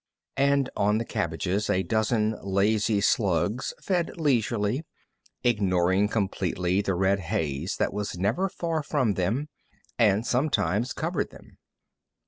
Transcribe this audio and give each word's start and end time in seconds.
And 0.37 0.67
on 0.75 0.97
the 0.97 1.05
cabbages 1.05 1.69
a 1.69 1.83
dozen 1.83 2.35
lazy 2.41 3.01
slugs 3.01 3.71
fed 3.79 4.09
leisurely, 4.17 4.83
ignoring 5.43 6.07
completely 6.07 6.81
the 6.81 6.95
red 6.95 7.19
haze 7.19 7.75
that 7.77 7.93
was 7.93 8.17
never 8.17 8.49
far 8.49 8.81
from 8.81 9.13
them 9.13 9.47
and 9.99 10.25
sometimes 10.25 10.91
covered 10.91 11.29
them. 11.29 11.59